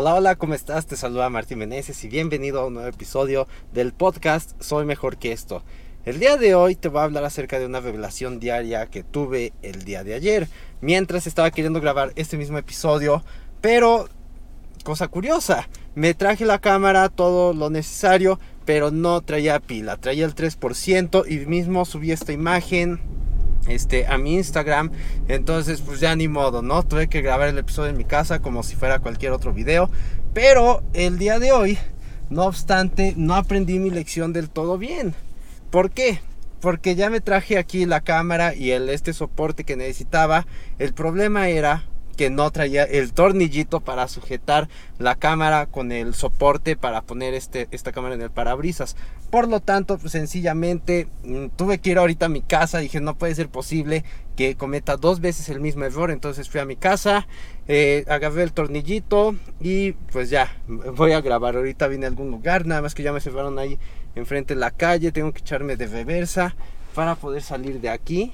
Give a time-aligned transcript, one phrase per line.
[0.00, 0.86] Hola, hola, ¿cómo estás?
[0.86, 5.32] Te saluda Martín Meneses y bienvenido a un nuevo episodio del podcast Soy Mejor que
[5.32, 5.64] esto.
[6.04, 9.52] El día de hoy te voy a hablar acerca de una revelación diaria que tuve
[9.60, 10.46] el día de ayer,
[10.80, 13.24] mientras estaba queriendo grabar este mismo episodio,
[13.60, 14.08] pero
[14.84, 20.36] cosa curiosa, me traje la cámara, todo lo necesario, pero no traía pila, traía el
[20.36, 23.00] 3% y mismo subí esta imagen
[23.66, 24.90] este, a mi Instagram.
[25.28, 26.82] Entonces, pues ya ni modo, ¿no?
[26.82, 29.90] Tuve que grabar el episodio en mi casa como si fuera cualquier otro video.
[30.34, 31.78] Pero el día de hoy,
[32.30, 35.14] no obstante, no aprendí mi lección del todo bien.
[35.70, 36.20] ¿Por qué?
[36.60, 40.46] Porque ya me traje aquí la cámara y el este soporte que necesitaba.
[40.78, 41.84] El problema era
[42.18, 44.68] que no traía el tornillito para sujetar
[44.98, 48.96] la cámara con el soporte para poner este, esta cámara en el parabrisas.
[49.30, 52.78] Por lo tanto, pues, sencillamente mm, tuve que ir ahorita a mi casa.
[52.78, 54.02] Dije, no puede ser posible
[54.34, 56.10] que cometa dos veces el mismo error.
[56.10, 57.28] Entonces fui a mi casa,
[57.68, 61.54] eh, agarré el tornillito y pues ya, voy a grabar.
[61.54, 63.78] Ahorita vine a algún lugar, nada más que ya me cerraron ahí
[64.16, 65.12] enfrente de la calle.
[65.12, 66.56] Tengo que echarme de reversa
[66.96, 68.32] para poder salir de aquí.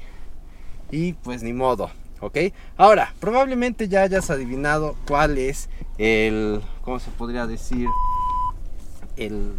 [0.91, 1.91] Y pues ni modo.
[2.21, 2.39] ¿Ok?
[2.77, 7.89] Ahora, probablemente ya hayas adivinado cuál es el, ¿cómo se podría decir?
[9.17, 9.53] El,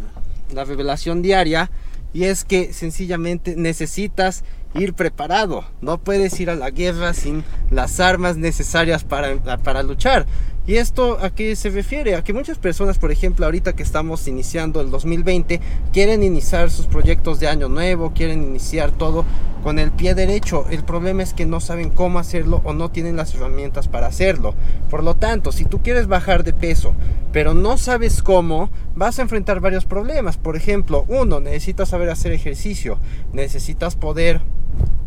[0.52, 1.70] la revelación diaria
[2.12, 5.64] y es que sencillamente necesitas ir preparado.
[5.80, 10.26] No puedes ir a la guerra sin las armas necesarias para, para luchar.
[10.68, 12.16] ¿Y esto a qué se refiere?
[12.16, 15.60] A que muchas personas, por ejemplo, ahorita que estamos iniciando el 2020,
[15.92, 19.24] quieren iniciar sus proyectos de año nuevo, quieren iniciar todo
[19.62, 20.66] con el pie derecho.
[20.68, 24.56] El problema es que no saben cómo hacerlo o no tienen las herramientas para hacerlo.
[24.90, 26.94] Por lo tanto, si tú quieres bajar de peso,
[27.32, 30.36] pero no sabes cómo, vas a enfrentar varios problemas.
[30.36, 32.98] Por ejemplo, uno, necesitas saber hacer ejercicio,
[33.32, 34.40] necesitas poder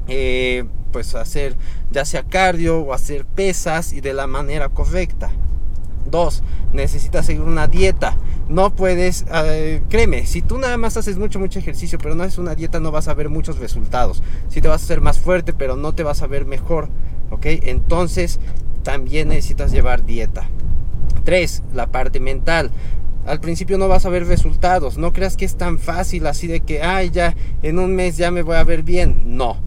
[0.08, 1.56] eh, pues hacer
[1.92, 5.32] ya sea cardio o hacer pesas y de la manera correcta.
[6.10, 6.44] Dos,
[6.74, 8.18] necesitas seguir una dieta.
[8.48, 12.38] No puedes, eh, créeme, si tú nada más haces mucho, mucho ejercicio, pero no haces
[12.38, 14.24] una dieta, no vas a ver muchos resultados.
[14.50, 16.90] Si te vas a hacer más fuerte, pero no te vas a ver mejor.
[17.30, 17.46] ¿Ok?
[17.46, 18.40] Entonces,
[18.84, 20.50] también necesitas llevar dieta.
[21.24, 22.72] Tres, la parte mental.
[23.28, 24.98] Al principio no vas a ver resultados.
[24.98, 28.32] No creas que es tan fácil así de que, ay, ya en un mes ya
[28.32, 29.38] me voy a ver bien.
[29.38, 29.58] No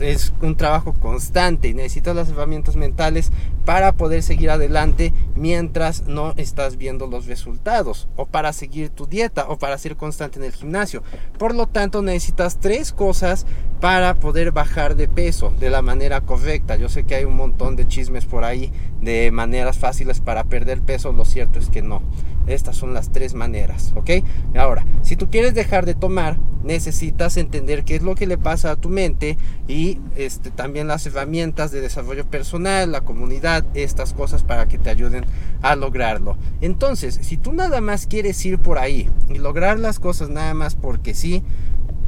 [0.00, 3.30] es un trabajo constante y necesitas las herramientas mentales
[3.64, 9.46] para poder seguir adelante mientras no estás viendo los resultados o para seguir tu dieta
[9.48, 11.02] o para ser constante en el gimnasio.
[11.38, 13.46] Por lo tanto, necesitas tres cosas
[13.80, 16.76] para poder bajar de peso de la manera correcta.
[16.76, 18.70] Yo sé que hay un montón de chismes por ahí
[19.00, 22.02] de maneras fáciles para perder peso, lo cierto es que no.
[22.46, 24.10] Estas son las tres maneras, ¿ok?
[24.56, 28.70] Ahora, si tú quieres dejar de tomar, necesitas entender qué es lo que le pasa
[28.70, 34.42] a tu mente y este, también las herramientas de desarrollo personal, la comunidad, estas cosas
[34.42, 35.24] para que te ayuden
[35.62, 36.36] a lograrlo.
[36.60, 40.74] Entonces, si tú nada más quieres ir por ahí y lograr las cosas nada más
[40.74, 41.42] porque sí,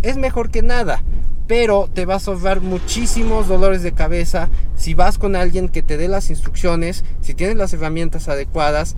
[0.03, 1.03] es mejor que nada
[1.47, 5.97] pero te vas a ahorrar muchísimos dolores de cabeza si vas con alguien que te
[5.97, 8.97] dé las instrucciones, si tienes las herramientas adecuadas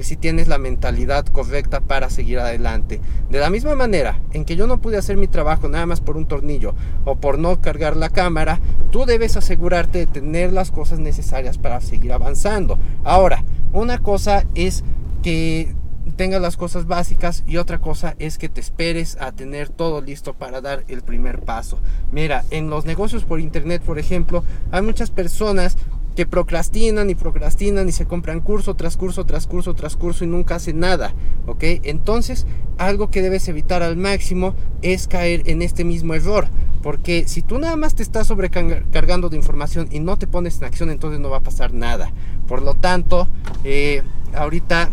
[0.00, 3.00] si tienes la mentalidad correcta para seguir adelante.
[3.30, 6.16] De la misma manera en que yo no pude hacer mi trabajo nada más por
[6.16, 6.74] un tornillo
[7.04, 11.80] o por no cargar la cámara, tú debes asegurarte de tener las cosas necesarias para
[11.80, 12.78] seguir avanzando.
[13.04, 14.82] Ahora, una cosa es
[15.22, 15.74] que
[16.16, 20.34] tengas las cosas básicas y otra cosa es que te esperes a tener todo listo
[20.34, 21.78] para dar el primer paso.
[22.10, 25.76] Mira, en los negocios por internet, por ejemplo, hay muchas personas
[26.16, 30.26] que procrastinan y procrastinan y se compran curso tras curso tras curso tras curso y
[30.26, 31.12] nunca hacen nada,
[31.46, 31.62] ¿ok?
[31.84, 32.46] Entonces,
[32.78, 36.48] algo que debes evitar al máximo es caer en este mismo error,
[36.82, 40.64] porque si tú nada más te estás sobrecargando de información y no te pones en
[40.64, 42.10] acción, entonces no va a pasar nada.
[42.48, 43.28] Por lo tanto,
[43.62, 44.02] eh,
[44.34, 44.90] ahorita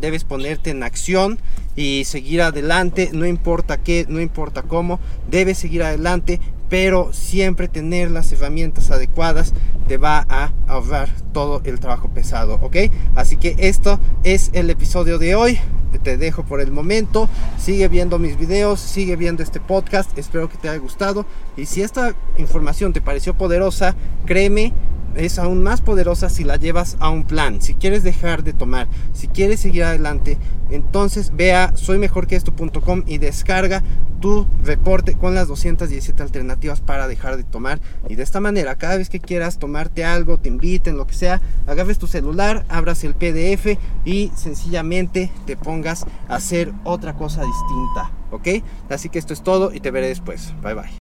[0.00, 1.38] debes ponerte en acción
[1.74, 8.10] y seguir adelante, no importa qué, no importa cómo, debes seguir adelante, pero siempre tener
[8.10, 9.52] las herramientas adecuadas
[9.86, 12.76] te va a ahorrar todo el trabajo pesado, ¿ok?
[13.14, 15.58] Así que esto es el episodio de hoy.
[16.02, 17.28] Te dejo por el momento.
[17.58, 20.16] Sigue viendo mis videos, sigue viendo este podcast.
[20.18, 21.24] Espero que te haya gustado.
[21.56, 23.94] Y si esta información te pareció poderosa,
[24.26, 24.72] créeme,
[25.16, 27.60] es aún más poderosa si la llevas a un plan.
[27.62, 30.38] Si quieres dejar de tomar, si quieres seguir adelante,
[30.70, 33.82] entonces ve a soymejorqueesto.com y descarga
[34.20, 37.80] tu reporte con las 217 alternativas para dejar de tomar.
[38.08, 41.40] Y de esta manera, cada vez que quieras tomarte algo, te inviten, lo que sea,
[41.66, 48.10] agarres tu celular, abras el PDF y sencillamente te pongas a hacer otra cosa distinta.
[48.30, 48.64] ¿Ok?
[48.90, 50.52] Así que esto es todo y te veré después.
[50.62, 50.90] Bye bye.